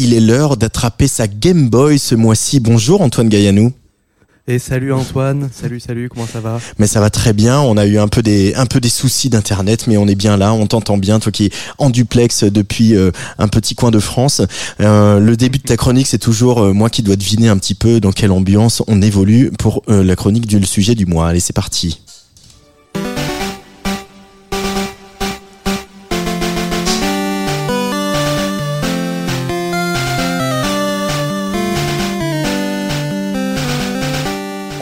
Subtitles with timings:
[0.00, 2.58] il est l'heure d'attraper sa Game Boy ce mois-ci.
[2.58, 3.72] Bonjour Antoine Gaillanou.
[4.48, 6.58] Et salut Antoine, salut salut, comment ça va?
[6.78, 9.28] Mais ça va très bien, on a eu un peu des un peu des soucis
[9.28, 12.96] d'internet mais on est bien là, on t'entend bien toi qui es en duplex depuis
[12.96, 14.40] euh, un petit coin de France.
[14.80, 17.74] Euh, le début de ta chronique, c'est toujours euh, moi qui dois deviner un petit
[17.74, 21.28] peu dans quelle ambiance on évolue pour la chronique du sujet du mois.
[21.28, 22.00] Allez, c'est parti.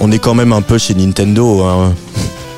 [0.00, 1.64] On est quand même un peu chez Nintendo.
[1.64, 1.94] Hein.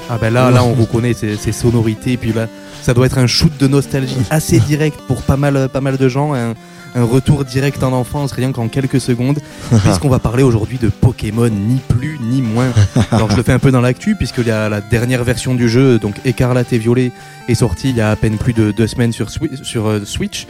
[0.08, 2.48] Ah ben là, là on reconnaît ces, sonorités, et puis là,
[2.82, 6.08] ça doit être un shoot de nostalgie assez direct pour pas mal, pas mal de
[6.08, 6.54] gens, un,
[6.95, 9.38] retour direct en enfance, rien qu'en quelques secondes,
[9.84, 12.72] puisqu'on va parler aujourd'hui de Pokémon, ni plus ni moins.
[13.12, 16.16] Alors je le fais un peu dans l'actu, puisque la dernière version du jeu, donc
[16.24, 17.12] Écarlate et Violet,
[17.48, 19.28] est sortie il y a à peine plus de deux semaines sur,
[19.62, 20.46] sur euh, Switch.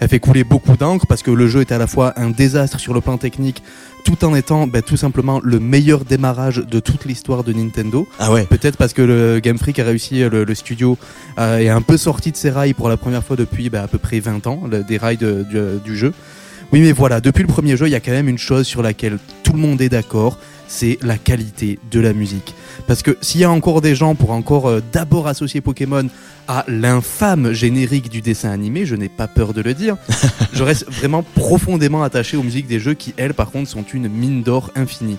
[0.00, 2.80] Elle fait couler beaucoup d'encre parce que le jeu est à la fois un désastre
[2.80, 3.62] sur le plan technique,
[4.04, 8.06] tout en étant bah, tout simplement le meilleur démarrage de toute l'histoire de Nintendo.
[8.18, 8.44] Ah ouais.
[8.44, 10.98] Peut-être parce que le Game Freak a réussi, le, le studio
[11.38, 13.88] euh, est un peu sorti de ses rails pour la première fois depuis bah, à
[13.88, 16.12] peu près 20 ans, des rails du jeu.
[16.72, 18.82] Oui, mais voilà, depuis le premier jeu, il y a quand même une chose sur
[18.82, 22.54] laquelle tout le monde est d'accord, c'est la qualité de la musique.
[22.86, 26.08] Parce que s'il y a encore des gens pour encore euh, d'abord associer Pokémon
[26.48, 29.96] à l'infâme générique du dessin animé, je n'ai pas peur de le dire,
[30.52, 34.08] je reste vraiment profondément attaché aux musiques des jeux qui, elles, par contre, sont une
[34.08, 35.18] mine d'or infinie.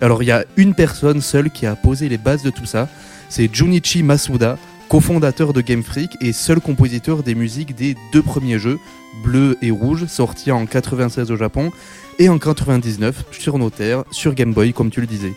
[0.00, 2.88] Alors il y a une personne seule qui a posé les bases de tout ça,
[3.28, 4.56] c'est Junichi Masuda,
[4.90, 8.80] cofondateur de Game Freak et seul compositeur des musiques des deux premiers jeux,
[9.22, 11.70] Bleu et Rouge, sortis en 96 au Japon
[12.18, 15.32] et en 99 sur nos terres, sur Game Boy, comme tu le disais.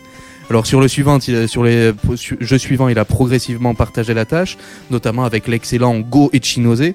[0.50, 1.92] Alors sur le suivant, sur les
[2.40, 4.58] jeux suivants, il a progressivement partagé la tâche,
[4.90, 6.92] notamment avec l'excellent Go Echinose,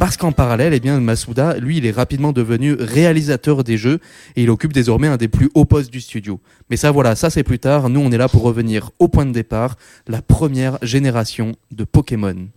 [0.00, 3.98] parce qu'en parallèle, eh bien, Masuda, lui, il est rapidement devenu réalisateur des jeux
[4.34, 6.40] et il occupe désormais un des plus hauts postes du studio.
[6.70, 7.90] Mais ça, voilà, ça c'est plus tard.
[7.90, 9.76] Nous, on est là pour revenir au point de départ,
[10.08, 12.48] la première génération de Pokémon.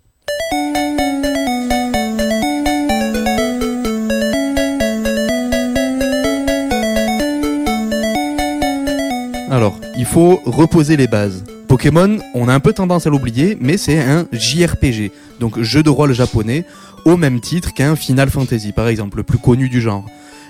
[9.52, 11.44] Alors, il faut reposer les bases.
[11.74, 15.90] Pokémon, on a un peu tendance à l'oublier, mais c'est un JRPG, donc jeu de
[15.90, 16.66] rôle japonais,
[17.04, 20.06] au même titre qu'un Final Fantasy, par exemple, le plus connu du genre.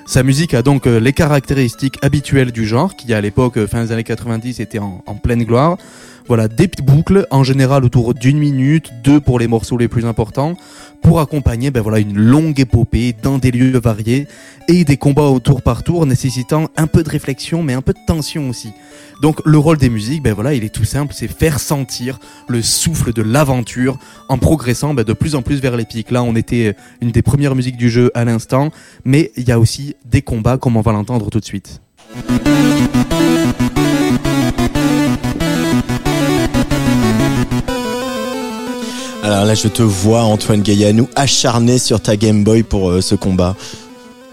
[0.05, 3.85] Sa musique a donc euh, les caractéristiques habituelles du genre, qui à l'époque, euh, fin
[3.85, 5.77] des années 90, était en, en pleine gloire.
[6.27, 10.05] Voilà, des petites boucles, en général autour d'une minute, deux pour les morceaux les plus
[10.05, 10.55] importants,
[11.01, 14.27] pour accompagner ben voilà, une longue épopée dans des lieux variés
[14.69, 17.91] et des combats au tour par tour nécessitant un peu de réflexion mais un peu
[17.91, 18.71] de tension aussi.
[19.21, 22.61] Donc le rôle des musiques, ben voilà, il est tout simple, c'est faire sentir le
[22.61, 26.09] souffle de l'aventure en progressant ben de plus en plus vers l'épique.
[26.09, 28.71] Là, on était une des premières musiques du jeu à l'instant,
[29.03, 31.81] mais il y a aussi des combats comme on va l'entendre tout de suite.
[39.23, 43.15] Alors là, je te vois, Antoine Gaillanou, acharné sur ta Game Boy pour euh, ce
[43.15, 43.55] combat.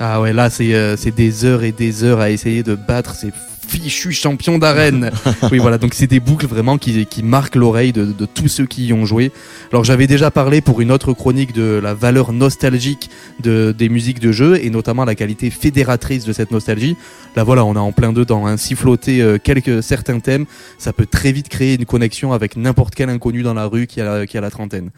[0.00, 3.30] Ah ouais, là, euh, c'est des heures et des heures à essayer de battre ces
[3.70, 5.10] fichu champion d'arène.
[5.52, 8.66] oui, voilà, donc c'est des boucles vraiment qui, qui marquent l'oreille de, de, tous ceux
[8.66, 9.30] qui y ont joué.
[9.72, 13.10] Alors j'avais déjà parlé pour une autre chronique de la valeur nostalgique
[13.40, 16.96] de, des musiques de jeu et notamment la qualité fédératrice de cette nostalgie.
[17.36, 18.56] Là voilà, on a en plein dedans, hein.
[18.56, 20.46] siffloter euh, quelques certains thèmes,
[20.78, 24.00] ça peut très vite créer une connexion avec n'importe quel inconnu dans la rue qui
[24.00, 24.90] a, qui a la trentaine.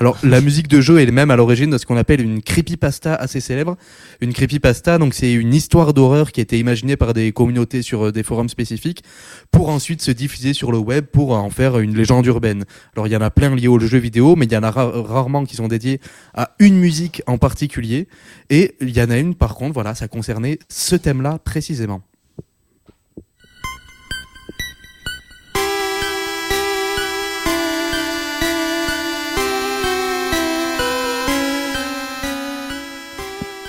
[0.00, 3.14] Alors la musique de jeu est même à l'origine de ce qu'on appelle une creepypasta
[3.14, 3.76] assez célèbre.
[4.20, 8.06] Une creepypasta, donc c'est une histoire d'horreur qui a été imaginée par des communautés sur
[8.06, 9.04] euh, des forums spécifiques
[9.50, 12.64] pour ensuite se diffuser sur le web pour en faire une légende urbaine.
[12.94, 14.70] Alors il y en a plein liés au jeu vidéo, mais il y en a
[14.70, 16.00] rarement qui sont dédiés
[16.32, 18.08] à une musique en particulier.
[18.48, 22.02] Et il y en a une par contre, voilà, ça concernait ce thème-là précisément.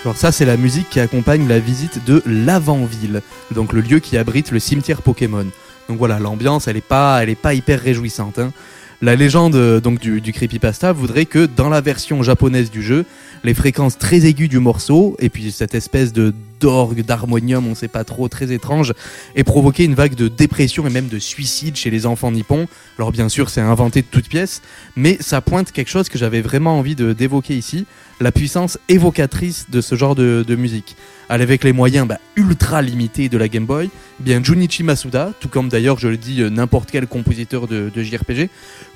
[0.05, 4.17] Alors ça, c'est la musique qui accompagne la visite de l'Avant-Ville, donc le lieu qui
[4.17, 5.47] abrite le cimetière Pokémon.
[5.89, 8.37] Donc voilà, l'ambiance, elle est pas, elle est pas hyper réjouissante.
[8.37, 8.53] Hein.
[9.01, 13.05] La légende donc du, du, creepypasta voudrait que dans la version japonaise du jeu,
[13.43, 17.87] les fréquences très aiguës du morceau et puis cette espèce de d'orgue, d'harmonium, on sait
[17.87, 18.93] pas trop, très étrange,
[19.35, 22.67] ait provoqué une vague de dépression et même de suicide chez les enfants nippons.
[22.97, 24.61] Alors bien sûr, c'est inventé de toutes pièces,
[24.95, 27.85] mais ça pointe quelque chose que j'avais vraiment envie de d'évoquer ici,
[28.19, 30.95] la puissance évocatrice de ce genre de, de musique.
[31.27, 33.89] Avec les moyens bah, ultra limités de la Game Boy,
[34.19, 38.49] bien Junichi Masuda, tout comme d'ailleurs je le dis n'importe quel compositeur de, JRPG,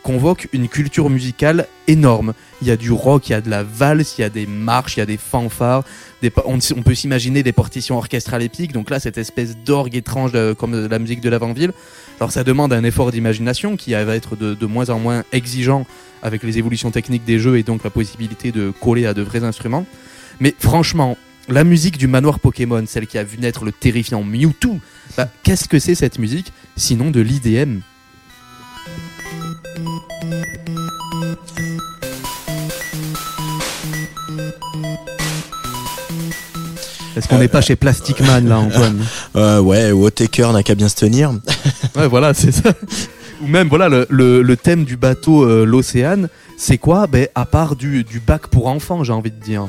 [0.04, 2.33] convoque une culture musicale énorme.
[2.62, 4.45] Il y a du rock, il y a de la valse, il y a des
[4.45, 5.83] marches, il y a des fanfares.
[6.45, 8.74] On, peut s'imaginer des partitions orchestrales épiques.
[8.74, 11.72] Donc là, cette espèce d'orgue étrange de, comme la musique de l'avant-ville.
[12.19, 15.86] Alors ça demande un effort d'imagination qui va être de, moins en moins exigeant
[16.22, 19.86] avec les évolutions techniques des jeux et donc la possibilité de coller de vrais instruments.
[20.40, 21.18] Mais franchement,
[21.48, 24.80] la musique du manoir Pokémon, celle qui a vu naître le terrifiant Mewtwo,
[25.18, 27.80] bah, qu'est-ce que c'est cette musique sinon de l'IDM
[37.16, 39.04] Est-ce qu'on n'est pas chez Plastic Man là, Antoine?
[39.36, 41.32] Euh, Ouais, Wotaker n'a qu'à bien se tenir.
[41.96, 42.74] ouais, voilà, c'est ça.
[43.41, 47.07] Ou même, voilà, le, le, thème du bateau, euh, l'océane, c'est quoi?
[47.07, 49.68] Ben, À part du bac pour enfants, j'ai envie de dire.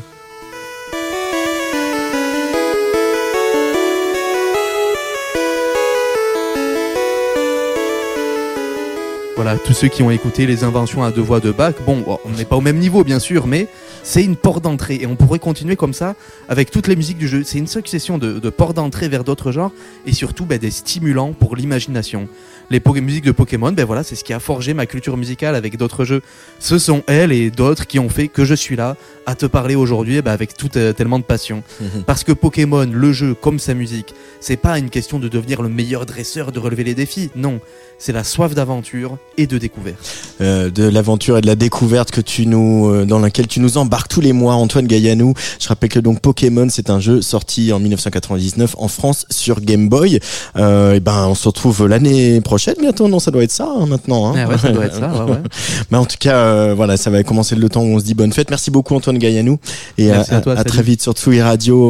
[9.42, 12.30] Voilà, tous ceux qui ont écouté les inventions à deux voix de Bach, bon, on
[12.32, 13.68] n'est pas au même niveau bien sûr, mais
[14.02, 16.14] c'est une porte d'entrée et on pourrait continuer comme ça
[16.50, 17.42] avec toutes les musiques du jeu.
[17.42, 19.72] C'est une succession de, de portes d'entrée vers d'autres genres
[20.06, 22.28] et surtout ben, des stimulants pour l'imagination.
[22.68, 25.76] Les musiques de Pokémon, ben voilà, c'est ce qui a forgé ma culture musicale avec
[25.76, 26.22] d'autres jeux.
[26.58, 28.96] Ce sont elles et d'autres qui ont fait que je suis là
[29.26, 31.62] à te parler aujourd'hui ben, avec tout euh, tellement de passion.
[31.80, 32.04] Mhm.
[32.06, 35.68] Parce que Pokémon, le jeu comme sa musique, c'est pas une question de devenir le
[35.68, 37.30] meilleur dresseur, de relever les défis.
[37.34, 37.60] Non,
[37.98, 39.98] c'est la soif d'aventure et de découverte.
[40.40, 43.78] Euh, de l'aventure et de la découverte que tu nous, euh, dans laquelle tu nous
[43.78, 45.34] embarques tous les mois, Antoine Gaillanou.
[45.58, 49.88] Je rappelle que donc Pokémon, c'est un jeu sorti en 1999 en France sur Game
[49.88, 50.20] Boy.
[50.56, 53.08] Euh, et ben, on se retrouve l'année prochaine bientôt.
[53.08, 54.28] Non, ça doit être ça hein, maintenant.
[54.28, 54.44] Hein.
[54.44, 55.24] Ah ouais, ça doit être ça.
[55.24, 55.38] Ouais, ouais.
[55.90, 58.14] Mais en tout cas, euh, voilà, ça va commencer le temps où on se dit
[58.14, 58.50] bonne fête.
[58.50, 59.58] Merci beaucoup Antoine Gaillanou
[59.98, 61.88] et Merci à, à toi, à très vite sur Tsugi Radio.